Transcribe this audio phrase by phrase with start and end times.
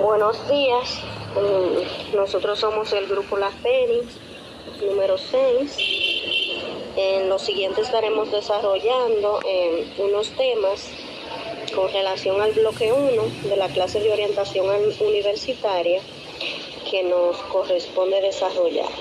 [0.00, 1.02] Buenos días,
[1.34, 4.06] mm, nosotros somos el grupo La Fénix,
[4.80, 5.76] número 6.
[6.94, 10.88] En lo siguiente estaremos desarrollando eh, unos temas
[11.74, 14.66] con relación al bloque 1 de la clase de orientación
[15.00, 16.00] universitaria
[16.88, 18.92] que nos corresponde desarrollar.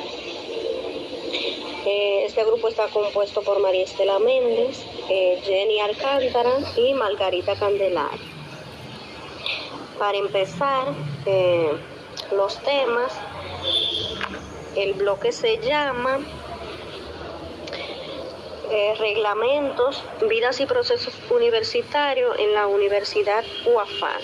[1.86, 8.37] Eh, este grupo está compuesto por María Estela Méndez, eh, Jenny Alcántara y Margarita Candelar.
[9.98, 10.86] Para empezar,
[11.26, 11.72] eh,
[12.32, 13.14] los temas,
[14.76, 16.20] el bloque se llama
[19.00, 24.22] Reglamentos, Vidas y Procesos Universitarios en la Universidad UAFAN.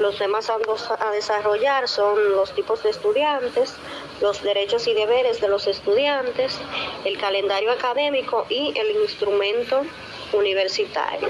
[0.00, 3.74] Los temas a desarrollar son los tipos de estudiantes,
[4.20, 6.58] los derechos y deberes de los estudiantes,
[7.04, 9.82] el calendario académico y el instrumento
[10.32, 11.28] universitario.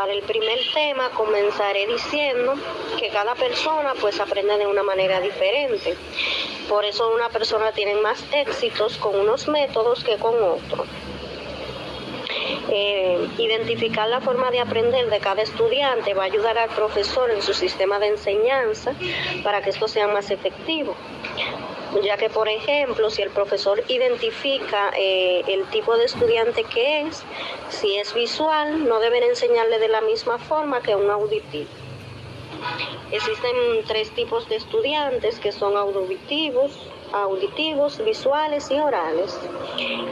[0.00, 2.54] Para el primer tema comenzaré diciendo
[2.98, 5.94] que cada persona pues aprende de una manera diferente.
[6.70, 10.88] Por eso una persona tiene más éxitos con unos métodos que con otros.
[12.70, 17.42] Eh, identificar la forma de aprender de cada estudiante va a ayudar al profesor en
[17.42, 18.94] su sistema de enseñanza
[19.44, 20.96] para que esto sea más efectivo
[22.02, 27.22] ya que por ejemplo si el profesor identifica eh, el tipo de estudiante que es,
[27.68, 31.68] si es visual no deben enseñarle de la misma forma que un auditivo.
[33.10, 33.54] Existen
[33.86, 36.72] tres tipos de estudiantes que son auditivos,
[37.12, 39.38] auditivos, visuales y orales.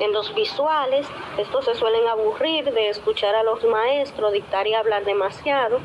[0.01, 1.07] En los visuales,
[1.39, 5.81] estos se suelen aburrir de escuchar a los maestros dictar y hablar demasiado,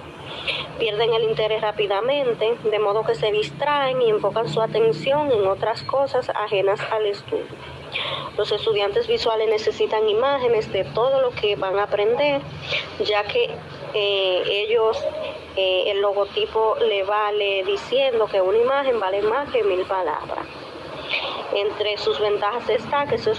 [0.80, 5.84] pierden el interés rápidamente, de modo que se distraen y enfocan su atención en otras
[5.84, 7.46] cosas ajenas al estudio.
[8.38, 12.42] Los estudiantes visuales necesitan imágenes de todo lo que van a aprender,
[13.06, 13.56] ya que
[13.94, 14.98] eh, ellos,
[15.56, 20.46] eh, el logotipo le vale diciendo que una imagen vale más que mil palabras.
[21.54, 23.32] Entre sus ventajas está que su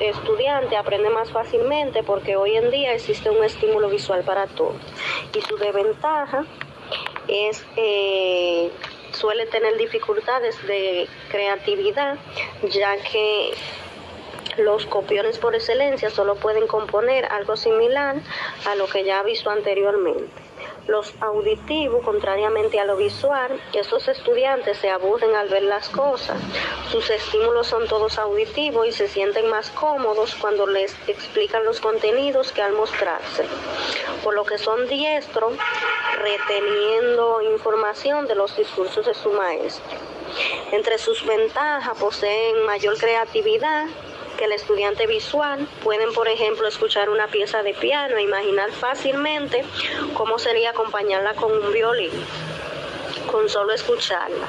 [0.00, 4.76] estudiante aprende más fácilmente porque hoy en día existe un estímulo visual para todos.
[5.34, 6.44] Y su desventaja
[7.28, 8.70] es eh,
[9.12, 12.16] suele tener dificultades de creatividad
[12.70, 13.52] ya que
[14.58, 18.16] los copiones por excelencia solo pueden componer algo similar
[18.66, 20.49] a lo que ya ha visto anteriormente.
[20.86, 26.40] Los auditivos, contrariamente a lo visual, estos estudiantes se aburren al ver las cosas.
[26.90, 32.52] Sus estímulos son todos auditivos y se sienten más cómodos cuando les explican los contenidos
[32.52, 33.44] que al mostrarse.
[34.24, 35.54] Por lo que son diestros
[36.18, 39.98] reteniendo información de los discursos de su maestro.
[40.72, 43.86] Entre sus ventajas poseen mayor creatividad,
[44.40, 49.62] que el estudiante visual pueden, por ejemplo, escuchar una pieza de piano e imaginar fácilmente
[50.14, 52.10] cómo sería acompañarla con un violín,
[53.30, 54.46] con solo escucharla.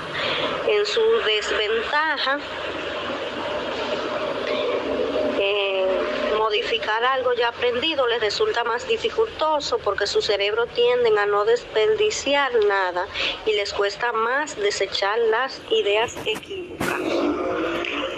[0.66, 2.40] En su desventaja,
[5.38, 5.86] eh,
[6.38, 12.54] modificar algo ya aprendido les resulta más dificultoso porque su cerebro tienden a no desperdiciar
[12.64, 13.08] nada
[13.46, 17.51] y les cuesta más desechar las ideas equivocadas.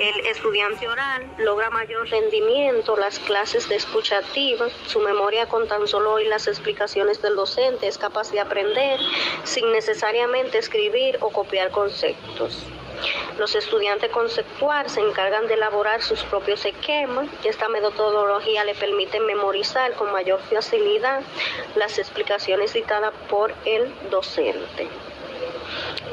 [0.03, 5.87] El estudiante oral logra mayor rendimiento, las clases de escucha activa, su memoria con tan
[5.87, 8.99] solo oír las explicaciones del docente es capaz de aprender
[9.45, 12.65] sin necesariamente escribir o copiar conceptos.
[13.37, 19.21] Los estudiantes conceptuales se encargan de elaborar sus propios esquemas y esta metodología le permite
[19.21, 21.21] memorizar con mayor facilidad
[21.75, 24.89] las explicaciones dictadas por el docente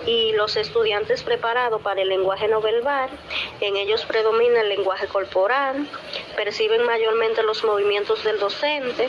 [0.07, 3.11] y los estudiantes preparados para el lenguaje no verbal,
[3.61, 5.89] en ellos predomina el lenguaje corporal,
[6.37, 9.09] perciben mayormente los movimientos del docente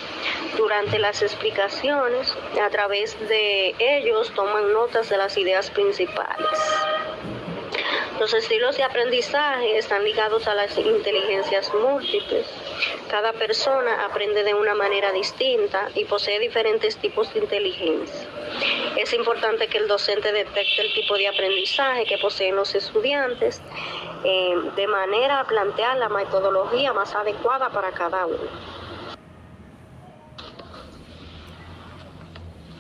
[0.57, 6.59] durante las explicaciones, a través de ellos toman notas de las ideas principales.
[8.21, 12.45] Los estilos de aprendizaje están ligados a las inteligencias múltiples.
[13.09, 18.29] Cada persona aprende de una manera distinta y posee diferentes tipos de inteligencia.
[18.95, 23.59] Es importante que el docente detecte el tipo de aprendizaje que poseen los estudiantes
[24.23, 28.51] eh, de manera a plantear la metodología más adecuada para cada uno.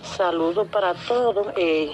[0.03, 1.47] Saludos para todos.
[1.55, 1.91] Eh,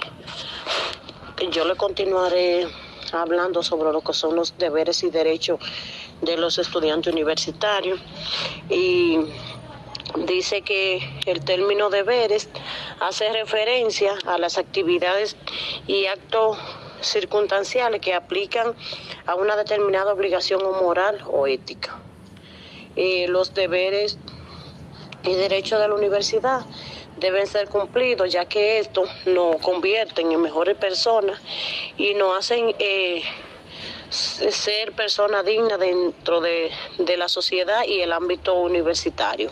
[1.50, 2.68] yo le continuaré
[3.14, 5.60] hablando sobre lo que son los deberes y derechos
[6.22, 8.00] de los estudiantes universitarios
[8.68, 9.18] y
[10.26, 12.48] dice que el término deberes
[13.00, 15.36] hace referencia a las actividades
[15.86, 16.58] y actos
[17.00, 18.74] circunstanciales que aplican
[19.26, 21.98] a una determinada obligación o moral o ética.
[23.28, 24.18] los deberes
[25.22, 26.64] y derechos de la universidad
[27.18, 31.40] deben ser cumplidos, ya que esto nos convierten en mejores personas
[31.98, 33.22] y nos hacen eh,
[34.10, 39.50] ser personas dignas dentro de, de, la sociedad y el ámbito universitario.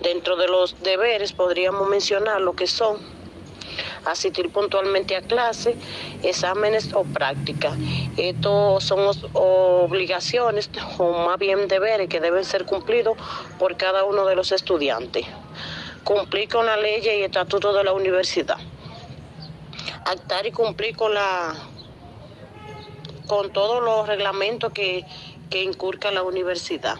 [0.00, 2.98] Dentro de los deberes podríamos mencionar lo que son
[4.04, 5.76] asistir puntualmente a clase,
[6.22, 7.74] exámenes o prácticas.
[8.16, 13.16] Estos son obligaciones o más bien deberes que deben ser cumplidos
[13.58, 15.26] por cada uno de los estudiantes.
[16.04, 18.58] Cumplir con la ley y estatuto de la universidad.
[20.04, 21.54] Actar y cumplir con la
[23.32, 25.06] con todos los reglamentos que,
[25.48, 26.96] que inculca la universidad.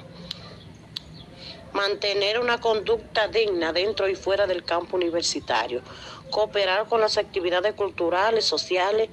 [1.75, 5.83] Mantener una conducta digna dentro y fuera del campo universitario,
[6.31, 9.11] cooperar con las actividades culturales, sociales,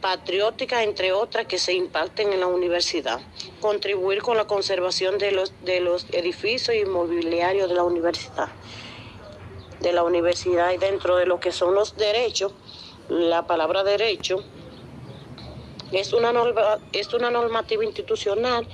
[0.00, 3.20] patrióticas, entre otras, que se imparten en la universidad,
[3.60, 8.46] contribuir con la conservación de los, de los edificios inmobiliarios de la universidad,
[9.80, 12.52] de la universidad y dentro de lo que son los derechos,
[13.08, 14.44] la palabra derecho
[15.94, 16.32] es una,
[16.92, 18.66] es una normativa institucional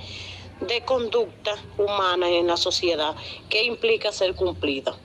[0.61, 3.15] de conducta humana en la sociedad
[3.49, 4.95] que implica ser cumplida.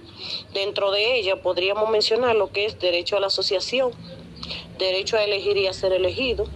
[0.52, 3.92] Dentro de ella podríamos mencionar lo que es derecho a la asociación,
[4.78, 6.46] derecho a elegir y a ser elegido,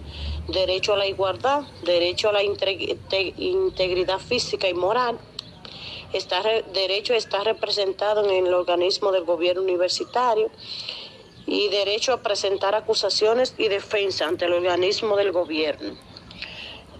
[0.47, 5.19] derecho a la igualdad, derecho a la integridad física y moral,
[6.73, 10.51] derecho a estar representado en el organismo del gobierno universitario
[11.51, 15.97] y derecho a presentar acusaciones y defensa ante el organismo del gobierno.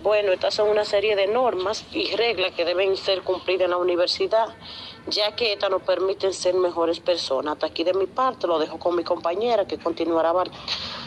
[0.03, 3.77] Bueno, estas son una serie de normas y reglas que deben ser cumplidas en la
[3.77, 4.48] universidad,
[5.07, 7.53] ya que estas nos permiten ser mejores personas.
[7.53, 10.33] Hasta aquí de mi parte lo dejo con mi compañera que continuará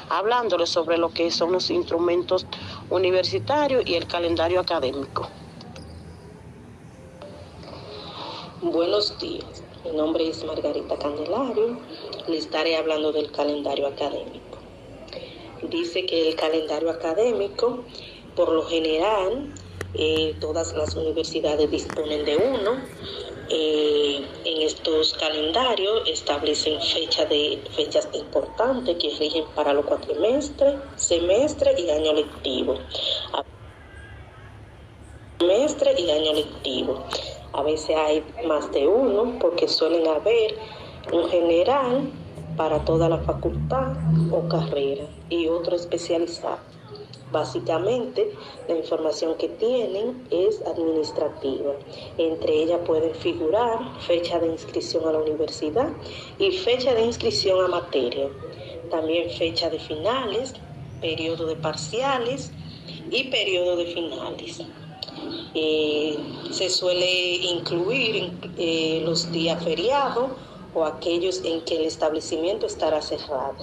[0.08, 2.46] hablándole sobre lo que son los instrumentos
[2.88, 5.28] universitarios y el calendario académico.
[8.62, 11.78] Buenos días, mi nombre es Margarita Candelario,
[12.28, 14.58] le estaré hablando del calendario académico.
[15.62, 17.84] Dice que el calendario académico
[18.34, 19.52] por lo general,
[19.94, 22.82] eh, todas las universidades disponen de uno.
[23.48, 31.74] Eh, en estos calendarios establecen fecha de, fechas importantes que rigen para los cuatrimestres, semestre
[31.78, 32.78] y año lectivo.
[35.38, 37.04] Semestre y año lectivo.
[37.52, 40.56] A veces hay más de uno porque suelen haber
[41.12, 42.10] un general
[42.56, 43.96] para toda la facultad
[44.30, 46.58] o carrera y otro especializado.
[47.32, 48.30] Básicamente,
[48.68, 51.72] la información que tienen es administrativa.
[52.16, 55.88] Entre ellas pueden figurar fecha de inscripción a la universidad
[56.38, 58.28] y fecha de inscripción a materia.
[58.88, 60.54] También fecha de finales,
[61.00, 62.52] periodo de parciales
[63.10, 64.62] y periodo de finales.
[65.54, 66.16] Eh,
[66.52, 70.30] se suele incluir eh, los días feriados
[70.74, 73.56] o aquellos en que el establecimiento estará cerrado.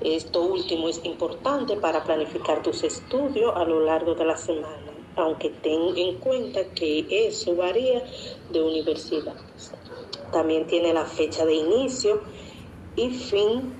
[0.00, 5.50] Esto último es importante para planificar tus estudios a lo largo de la semana, aunque
[5.50, 8.02] ten en cuenta que eso varía
[8.50, 9.72] de universidades.
[10.32, 12.22] También tiene la fecha de inicio
[12.96, 13.74] y fin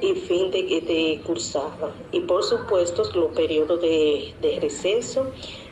[0.00, 1.94] y fin de, de cursada.
[2.12, 5.26] Y por supuesto los periodos de, de receso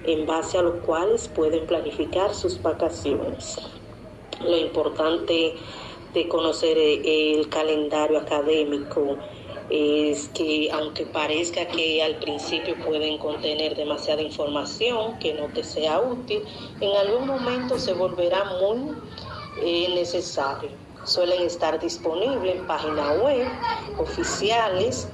[0.04, 3.56] en base a los cuales pueden planificar sus vacaciones.
[4.44, 5.54] Lo importante
[6.16, 9.18] de conocer el calendario académico
[9.68, 16.00] es que aunque parezca que al principio pueden contener demasiada información que no te sea
[16.00, 16.42] útil,
[16.80, 18.96] en algún momento se volverá muy
[19.62, 20.70] eh, necesario.
[21.04, 23.46] Suelen estar disponibles en páginas web
[23.98, 25.08] oficiales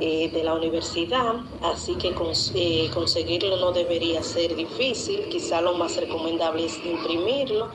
[0.00, 2.14] eh, de la universidad, así que
[2.54, 7.70] eh, conseguirlo no debería ser difícil, quizá lo más recomendable es imprimirlo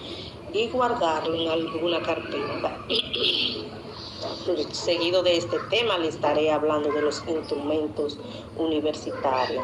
[0.54, 2.78] y guardarlo en alguna carpeta.
[4.72, 8.20] Seguido de este tema le estaré hablando de los instrumentos
[8.58, 9.64] universitarios.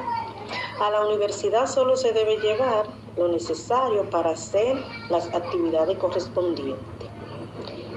[0.80, 2.86] A la universidad solo se debe llevar
[3.18, 4.78] lo necesario para hacer
[5.10, 7.17] las actividades correspondientes.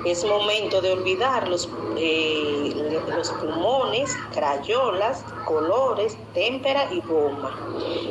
[0.04, 7.54] Es momento de olvidar los, eh, los pulmones, crayolas, colores, témpera y goma,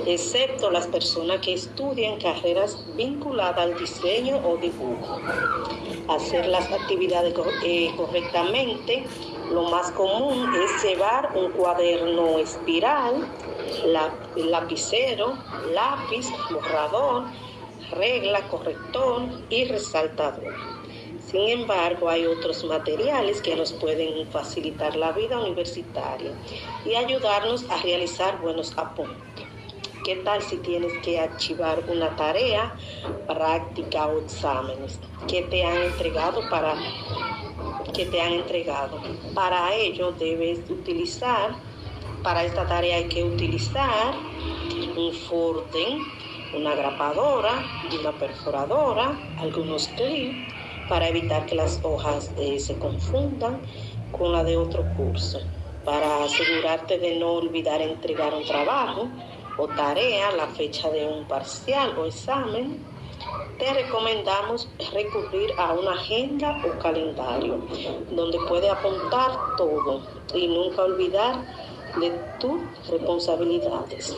[0.05, 5.19] excepto las personas que estudian carreras vinculadas al diseño o dibujo.
[6.10, 9.05] Hacer las actividades eh, correctamente,
[9.51, 13.27] lo más común es llevar un cuaderno espiral,
[14.36, 15.34] lapicero,
[15.74, 17.24] lápiz, borrador,
[17.91, 20.78] regla, corrector y resaltador.
[21.29, 26.31] Sin embargo, hay otros materiales que nos pueden facilitar la vida universitaria
[26.83, 29.45] y ayudarnos a realizar buenos apuntes.
[30.03, 32.74] ¿Qué tal si tienes que archivar una tarea,
[33.27, 36.74] práctica o exámenes que te han entregado para
[37.93, 39.00] que te han entregado?
[39.36, 41.55] Para ello debes utilizar,
[42.24, 44.15] para esta tarea hay que utilizar
[44.98, 46.00] un Forten,
[46.55, 47.63] una grapadora,
[48.00, 50.58] una perforadora, algunos clips
[50.89, 53.62] para evitar que las hojas eh, se confundan
[54.12, 55.39] con la de otro curso.
[55.86, 59.08] Para asegurarte de no olvidar entregar un trabajo
[59.58, 62.84] o tarea, la fecha de un parcial o examen,
[63.60, 67.60] te recomendamos recurrir a una agenda o calendario
[68.12, 70.01] donde puedes apuntar todo
[70.34, 71.46] y nunca olvidar
[71.99, 72.11] de
[72.89, 74.15] responsabilidades.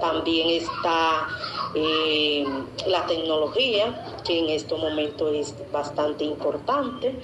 [0.00, 1.28] También está
[1.74, 2.44] eh,
[2.86, 7.16] la tecnología, que en este momento es bastante importante.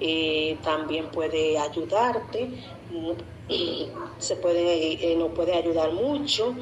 [0.00, 2.50] Eh, también puede ayudarte,
[4.18, 6.54] se puede, eh, nos puede ayudar mucho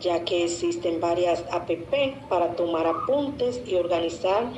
[0.00, 1.70] ya que existen varias app
[2.28, 4.50] para tomar apuntes y organizar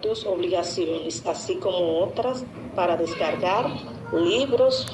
[0.00, 3.66] tus obligaciones, así como otras para descargar
[4.12, 4.86] libros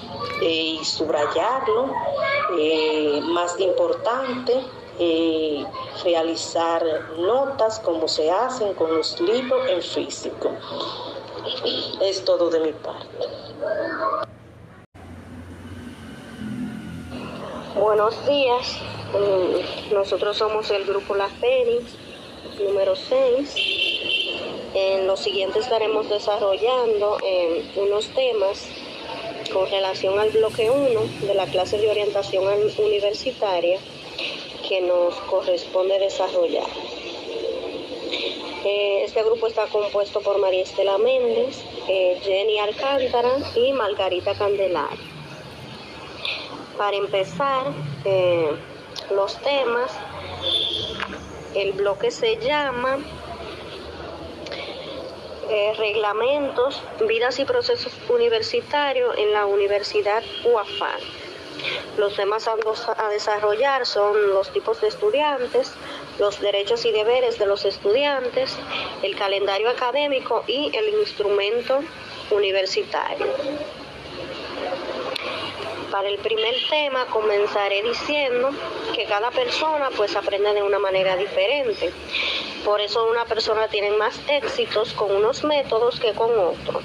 [0.42, 1.92] eh, y subrayarlo.
[2.58, 4.60] Eh, más importante,
[4.98, 5.64] eh,
[6.04, 6.84] realizar
[7.18, 10.52] notas como se hacen con los libros en físico.
[12.00, 13.08] Es todo de mi parte.
[17.74, 18.78] Buenos días,
[19.92, 21.96] nosotros somos el grupo La Fénix,
[22.60, 23.73] número 6.
[24.74, 27.18] En lo siguiente estaremos desarrollando
[27.76, 28.66] unos temas
[29.52, 32.44] con relación al bloque 1 de la clase de orientación
[32.78, 33.78] universitaria
[34.68, 36.66] que nos corresponde desarrollar.
[38.64, 44.98] Eh, este grupo está compuesto por María Estela Méndez, eh, Jenny Alcántara y Margarita Candelaria.
[46.78, 47.66] Para empezar,
[48.04, 48.50] eh,
[49.10, 49.92] los temas,
[51.54, 52.98] el bloque se llama
[55.50, 61.00] eh, reglamentos, vidas y procesos universitarios en la Universidad UAFAN.
[61.96, 65.72] Los temas a, desarrollar son los tipos de estudiantes,
[66.18, 68.56] los derechos y deberes de los estudiantes,
[69.02, 71.80] el calendario académico y el instrumento
[72.30, 73.26] universitario.
[75.94, 78.50] Para el primer tema comenzaré diciendo
[78.96, 81.92] que cada persona pues aprende de una manera diferente.
[82.64, 86.82] Por eso una persona tiene más éxitos con unos métodos que con otros.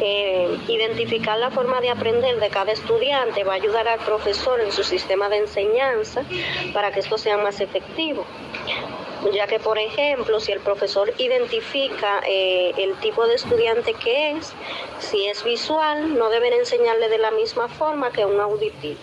[0.00, 4.72] Eh, identificar la forma de aprender de cada estudiante va a ayudar al profesor en
[4.72, 6.24] su sistema de enseñanza
[6.72, 8.24] para que esto sea más efectivo
[9.32, 14.52] ya que por ejemplo si el profesor identifica eh, el tipo de estudiante que es,
[14.98, 18.98] si es visual no deben enseñarle de la misma forma que un auditivo.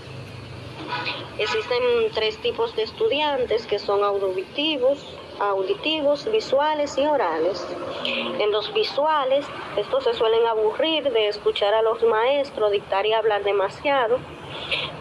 [1.38, 5.06] Existen tres tipos de estudiantes que son auditivos,
[5.40, 7.66] auditivos, visuales y orales.
[8.06, 9.46] En los visuales,
[9.76, 14.20] estos se suelen aburrir de escuchar a los maestros dictar y hablar demasiado,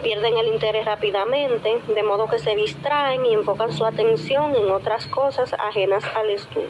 [0.03, 5.07] pierden el interés rápidamente, de modo que se distraen y enfocan su atención en otras
[5.07, 6.69] cosas ajenas al estudio.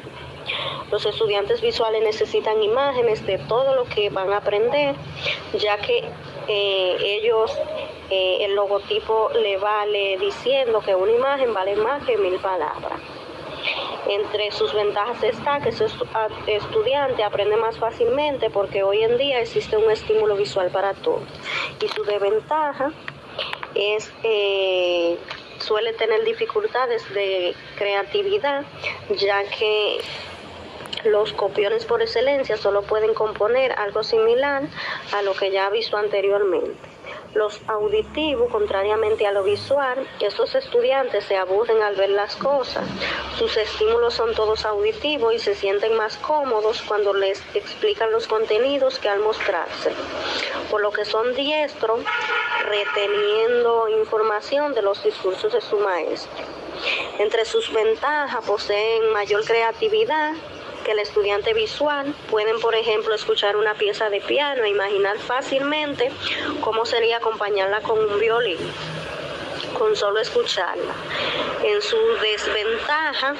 [0.91, 4.95] Los estudiantes visuales necesitan imágenes de todo lo que van a aprender,
[5.57, 6.03] ya que
[6.47, 7.51] eh, ellos,
[8.09, 13.14] eh, el logotipo le vale diciendo que una imagen vale más que mil palabras.
[14.07, 15.85] Entre sus ventajas está que su
[16.47, 21.21] estudiante aprende más fácilmente porque hoy en día existe un estímulo visual para todo.
[21.81, 22.91] Y su desventaja
[23.73, 25.17] es eh,
[25.59, 28.63] suele tener dificultades de creatividad
[29.17, 29.99] ya que
[31.03, 34.63] los copiones por excelencia solo pueden componer algo similar
[35.13, 36.94] a lo que ya ha visto anteriormente.
[37.35, 42.87] Los auditivos, contrariamente a lo visual, estos estudiantes se aburren al ver las cosas.
[43.37, 48.99] Sus estímulos son todos auditivos y se sienten más cómodos cuando les explican los contenidos
[48.99, 49.91] que al mostrarse.
[50.71, 51.99] Por lo que son diestros
[52.63, 56.45] reteniendo información de los discursos de su maestro.
[57.19, 60.35] Entre sus ventajas poseen mayor creatividad,
[60.85, 66.11] que el estudiante visual pueden, por ejemplo, escuchar una pieza de piano e imaginar fácilmente
[66.61, 68.59] cómo sería acompañarla con un violín,
[69.77, 70.93] con solo escucharla.
[71.63, 73.35] En su desventaja,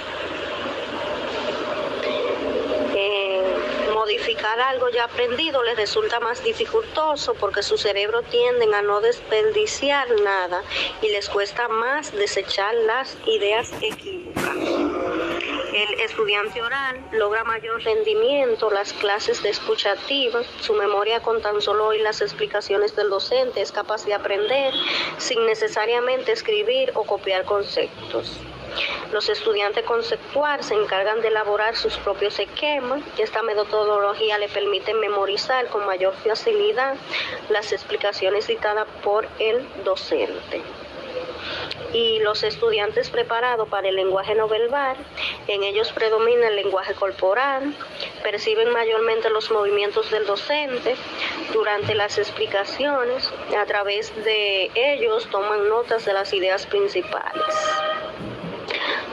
[2.96, 3.44] eh,
[3.94, 10.10] modificar algo ya aprendido les resulta más dificultoso porque su cerebro tienden a no desperdiciar
[10.22, 10.64] nada
[11.04, 14.95] y les cuesta más desechar las ideas equivocadas.
[15.76, 21.62] El estudiante oral logra mayor rendimiento, las clases de escucha activa, su memoria con tan
[21.62, 24.74] solo oír las explicaciones del docente es capaz de aprender
[25.18, 28.40] sin necesariamente escribir o copiar conceptos.
[29.12, 33.04] Los estudiantes conceptual se encargan de elaborar sus propios esquemas.
[33.18, 36.96] Esta metodología le permite memorizar con mayor facilidad
[37.50, 40.64] las explicaciones dictadas por el docente
[41.96, 44.98] y los estudiantes preparados para el lenguaje no verbal,
[45.48, 47.74] en ellos predomina el lenguaje corporal,
[48.22, 50.96] perciben mayormente los movimientos del docente
[51.54, 57.46] durante las explicaciones, a través de ellos toman notas de las ideas principales.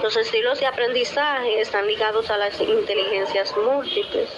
[0.03, 4.29] Los estilos de aprendizaje están ligados a las inteligencias múltiples.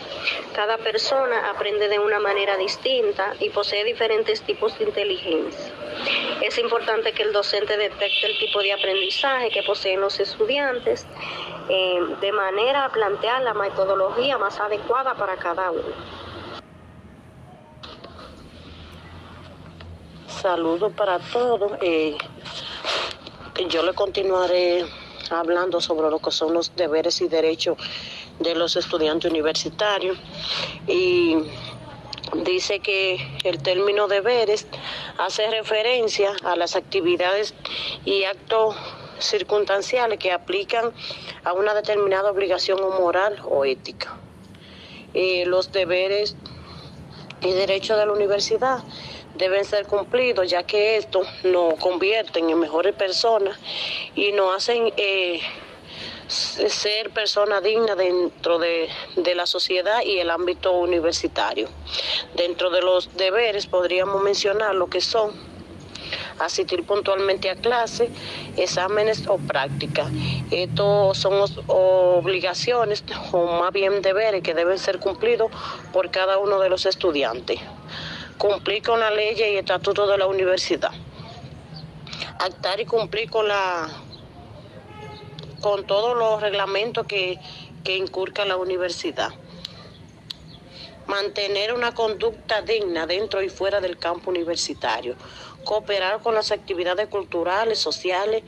[0.55, 5.73] Cada persona aprende de una manera distinta y posee diferentes tipos de inteligencia.
[6.43, 11.07] Es importante que el docente detecte el tipo de aprendizaje que poseen los estudiantes
[11.71, 15.95] eh, de manera a plantear la metodología más adecuada para cada uno.
[20.27, 21.73] Saludos para todos.
[21.81, 22.19] Eh,
[23.71, 24.85] yo le continuaré
[25.31, 27.79] hablando sobre lo que son los deberes y derechos
[28.39, 30.19] de los estudiantes universitarios
[30.87, 31.37] y
[32.45, 34.67] dice que el término deberes
[35.19, 37.55] hace referencia a las actividades
[38.05, 38.77] y actos
[39.19, 40.93] circunstanciales que aplican
[41.45, 44.17] a una determinada obligación o moral o ética.
[45.47, 46.37] los deberes
[47.41, 48.83] y derechos de la universidad
[49.35, 53.59] deben ser cumplidos, ya que esto nos convierten en mejores personas
[54.15, 55.41] y nos hacen eh,
[56.29, 61.69] ser personas dignas dentro de, de, la sociedad y el ámbito universitario.
[62.35, 65.33] Dentro de los deberes podríamos mencionar lo que son
[66.39, 68.11] asistir puntualmente a clase,
[68.57, 70.11] exámenes o prácticas.
[70.51, 75.51] Estos son obligaciones o más bien deberes que deben ser cumplidos
[75.93, 77.61] por cada uno de los estudiantes
[78.39, 80.91] cumplir con la ley y estatuto de la universidad,
[82.39, 83.89] actar y cumplir con la
[85.61, 87.39] con todos los reglamentos que,
[87.85, 89.31] que inculca la universidad,
[91.07, 95.17] mantener una conducta digna dentro y fuera del campo universitario,
[95.65, 98.43] cooperar con las actividades culturales, sociales,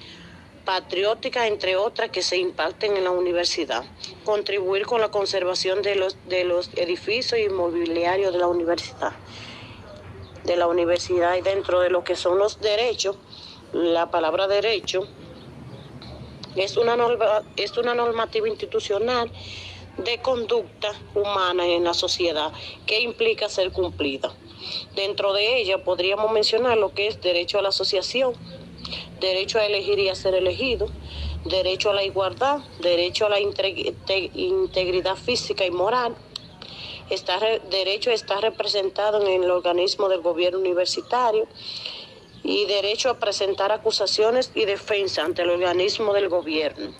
[0.67, 3.85] patrióticas, entre otras, que se impacten en la universidad,
[4.25, 9.13] contribuir con la conservación de los, de los edificios inmobiliarios de la universidad
[10.47, 13.17] de la universidad y dentro de lo que son los derechos,
[13.73, 15.07] la palabra derecho
[16.55, 19.31] es una, norma, es una normativa institucional
[19.99, 22.53] de conducta humana en la sociedad
[22.87, 24.33] que implica ser cumplida.
[24.95, 28.35] Dentro de ella podríamos mencionar lo que es derecho a la asociación,
[29.21, 30.89] derecho a elegir y a ser elegido,
[31.45, 36.17] derecho a la igualdad, derecho a la integridad física y moral,
[37.11, 37.39] está
[37.71, 41.47] derecho está representado en el organismo del gobierno universitario
[42.43, 46.93] y derecho a presentar acusaciones y defensa ante el organismo del gobierno.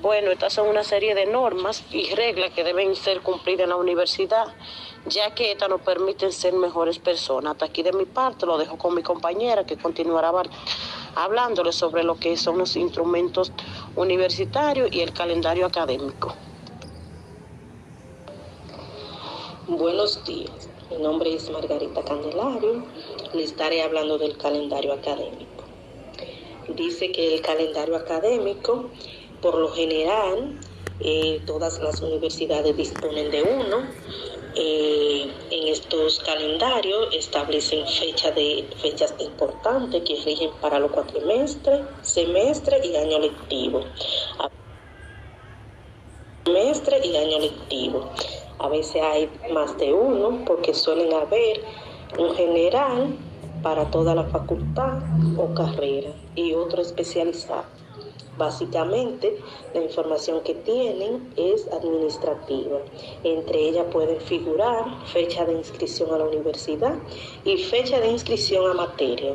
[0.00, 3.76] Bueno, estas son una serie de normas y reglas que deben ser cumplidas en la
[3.76, 4.46] universidad,
[5.06, 7.52] ya que estas nos permiten ser mejores personas.
[7.52, 10.30] Hasta aquí de mi parte lo dejo con mi compañera que continuará
[11.16, 13.50] hablándole sobre lo que son los instrumentos
[13.96, 16.32] universitarios y el calendario académico.
[19.68, 22.86] Buenos días, mi nombre es Margarita Candelario,
[23.34, 25.64] le estaré hablando del calendario académico.
[26.68, 28.88] Dice que el calendario académico,
[29.42, 30.58] por lo general,
[31.00, 33.86] eh, todas las universidades disponen de uno.
[34.54, 42.80] Eh, en estos calendarios establecen fecha de, fechas importantes que rigen para los cuatrimestres, semestre
[42.86, 43.82] y año lectivo.
[46.46, 48.10] Semestre y año lectivo.
[48.58, 51.62] A veces hay más de uno porque suelen haber
[52.18, 53.16] un general
[53.62, 54.98] para toda la facultad
[55.36, 57.64] o carrera y otro especializado.
[58.36, 59.36] Básicamente,
[59.74, 62.78] la información que tienen es administrativa.
[63.24, 66.94] Entre ellas pueden figurar fecha de inscripción a la universidad
[67.44, 69.34] y fecha de inscripción a materia.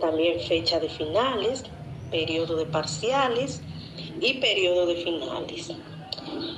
[0.00, 1.62] También fecha de finales,
[2.10, 3.60] periodo de parciales
[4.20, 5.72] y periodo de finales.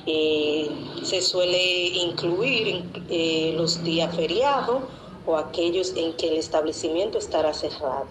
[0.07, 0.71] Eh,
[1.03, 4.83] se suele incluir eh, los días feriados
[5.27, 8.09] o aquellos en que el establecimiento estará cerrado.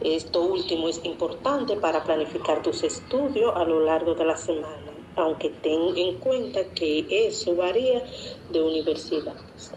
[0.00, 5.50] Esto último es importante para planificar tus estudios a lo largo de la semana, aunque
[5.50, 8.04] ten en cuenta que eso varía
[8.50, 9.72] de universidades.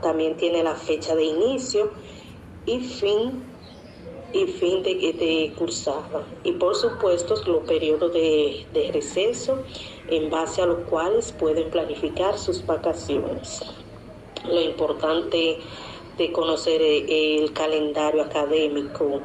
[0.00, 1.90] También tiene la fecha de inicio
[2.64, 3.42] y fin
[4.32, 6.26] y fin de, de cursada.
[6.44, 9.58] Y por supuesto los periodos de, de receso
[10.10, 13.62] en base a los cuales pueden planificar sus vacaciones.
[14.44, 15.58] Lo importante
[16.16, 19.20] de conocer eh, el calendario académico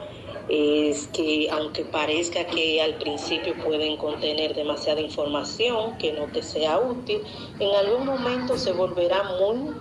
[0.50, 6.80] es que aunque parezca que al principio pueden contener demasiada información que no te sea
[6.80, 7.22] útil,
[7.60, 9.74] en algún momento se volverá muy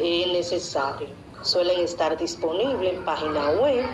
[0.00, 1.08] eh, necesario.
[1.42, 3.84] Suelen estar disponibles en páginas web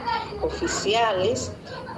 [0.43, 1.53] oficiales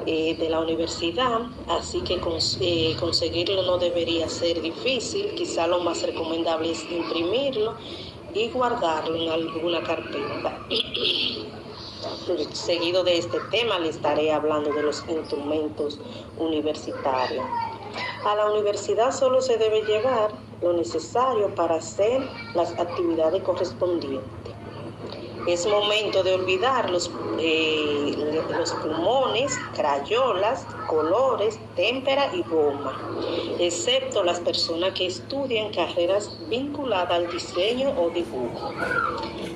[0.06, 2.20] eh, de la universidad, así que
[2.60, 5.34] eh, conseguirlo no debería ser difícil.
[5.34, 7.74] Quizá lo más recomendable es imprimirlo
[8.34, 10.58] y guardarlo en alguna carpeta.
[12.52, 15.98] Seguido de este tema le estaré hablando de los instrumentos
[16.38, 17.44] universitarios.
[18.24, 20.30] A la universidad solo se debe llevar
[20.62, 24.59] lo necesario para hacer las actividades correspondientes.
[25.46, 32.96] Es momento de olvidar los, eh, los pulmones, crayolas, colores, témpera y goma,
[33.58, 38.72] excepto las personas que estudian carreras vinculadas al diseño o dibujo.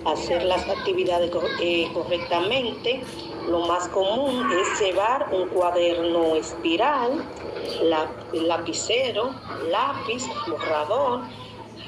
[0.06, 3.02] Hacer las actividades eh, correctamente,
[3.50, 7.22] lo más común es llevar un cuaderno espiral,
[8.32, 9.34] lapicero,
[9.70, 11.20] lápiz, borrador,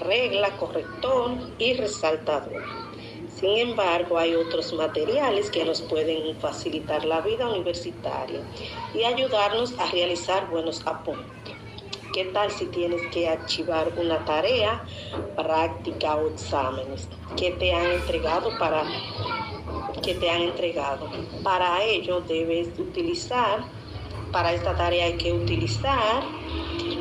[0.00, 2.86] regla, corrector y resaltador.
[3.38, 8.40] Sin embargo, hay otros materiales que nos pueden facilitar la vida universitaria
[8.94, 11.55] y ayudarnos a realizar buenos apuntes.
[12.14, 14.83] ¿Qué tal si tienes que archivar una tarea,
[15.37, 18.85] práctica o exámenes que te han entregado para
[20.03, 21.11] que te han entregado?
[21.44, 23.66] Para ello debes utilizar,
[24.33, 26.25] para esta tarea hay que utilizar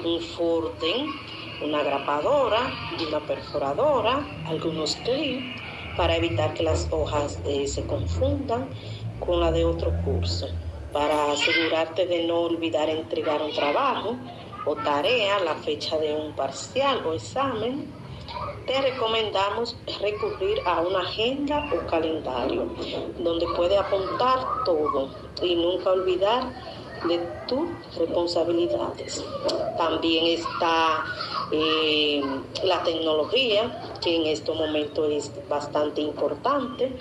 [0.03, 1.13] un forden,
[1.61, 2.73] una grapadora,
[3.07, 5.64] una perforadora, algunos clips
[5.95, 8.69] para evitar que las hojas eh, se confundan
[9.19, 10.47] con la de otro curso.
[10.91, 14.15] Para asegurarte de no olvidar entregar un trabajo
[14.65, 17.91] o tarea, la fecha de un parcial o examen,
[18.65, 22.67] te recomendamos recurrir a una agenda o calendario
[23.19, 25.09] donde puede apuntar todo
[25.41, 26.51] y nunca olvidar
[27.07, 29.23] de tus responsabilidades.
[29.77, 31.05] También está
[31.51, 32.21] eh,
[32.63, 36.93] la tecnología, que en este momento es bastante importante.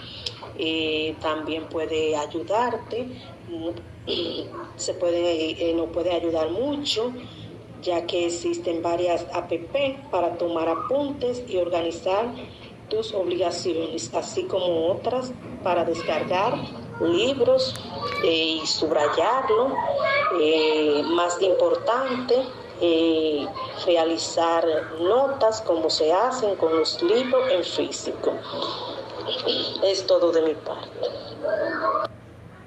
[0.58, 3.08] Eh, también puede ayudarte,
[4.76, 7.12] se puede, eh, nos puede ayudar mucho
[7.84, 12.32] ya que existen varias APP para tomar apuntes y organizar
[12.88, 16.54] tus obligaciones, así como otras para descargar
[17.00, 17.74] libros
[18.22, 19.76] y subrayarlo.
[21.14, 22.44] más importante,
[22.80, 23.46] eh,
[23.86, 24.66] realizar
[24.98, 28.32] notas como se hacen con los libros en físico.
[29.82, 30.90] Es todo de mi parte.